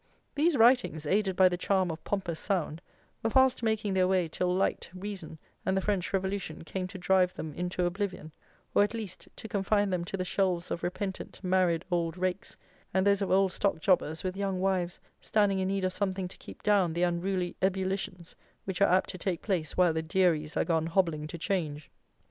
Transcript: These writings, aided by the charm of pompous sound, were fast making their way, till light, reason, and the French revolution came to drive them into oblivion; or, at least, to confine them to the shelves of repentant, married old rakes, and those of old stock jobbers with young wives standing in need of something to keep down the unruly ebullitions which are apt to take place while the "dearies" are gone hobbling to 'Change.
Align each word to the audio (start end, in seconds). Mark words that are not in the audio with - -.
These 0.33 0.57
writings, 0.57 1.05
aided 1.05 1.35
by 1.35 1.47
the 1.47 1.57
charm 1.57 1.91
of 1.91 2.03
pompous 2.03 2.39
sound, 2.39 2.81
were 3.21 3.29
fast 3.29 3.61
making 3.61 3.93
their 3.93 4.07
way, 4.07 4.27
till 4.27 4.51
light, 4.51 4.89
reason, 4.95 5.37
and 5.63 5.77
the 5.77 5.81
French 5.81 6.11
revolution 6.11 6.63
came 6.63 6.87
to 6.87 6.97
drive 6.97 7.35
them 7.35 7.53
into 7.53 7.85
oblivion; 7.85 8.31
or, 8.73 8.81
at 8.81 8.95
least, 8.95 9.27
to 9.35 9.47
confine 9.47 9.91
them 9.91 10.03
to 10.05 10.17
the 10.17 10.25
shelves 10.25 10.71
of 10.71 10.81
repentant, 10.81 11.39
married 11.43 11.85
old 11.91 12.17
rakes, 12.17 12.57
and 12.95 13.05
those 13.05 13.21
of 13.21 13.29
old 13.29 13.51
stock 13.51 13.79
jobbers 13.79 14.23
with 14.23 14.35
young 14.35 14.59
wives 14.59 14.99
standing 15.19 15.59
in 15.59 15.67
need 15.67 15.83
of 15.85 15.93
something 15.93 16.27
to 16.27 16.37
keep 16.39 16.63
down 16.63 16.93
the 16.93 17.03
unruly 17.03 17.55
ebullitions 17.61 18.35
which 18.65 18.81
are 18.81 18.91
apt 18.91 19.11
to 19.11 19.19
take 19.19 19.43
place 19.43 19.77
while 19.77 19.93
the 19.93 20.01
"dearies" 20.01 20.57
are 20.57 20.65
gone 20.65 20.87
hobbling 20.87 21.27
to 21.27 21.37
'Change. 21.37 21.91